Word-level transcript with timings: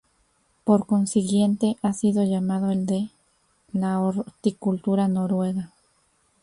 Por 0.63 0.87
consiguiente, 0.87 1.75
ha 1.83 1.93
sido 1.93 2.23
llamado 2.23 2.71
"el 2.71 2.87
de 2.87 3.11
la 3.71 3.99
horticultura 3.99 5.07
noruega". 5.07 5.73